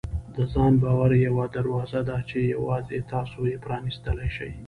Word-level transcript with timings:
د 0.35 0.37
ځان 0.53 0.73
باور 0.83 1.11
یوه 1.27 1.45
دروازه 1.57 2.01
ده 2.09 2.17
چې 2.29 2.37
یوازې 2.53 2.99
تاسو 3.13 3.39
یې 3.51 3.57
پرانیستلی 3.63 4.29
شئ. 4.37 4.51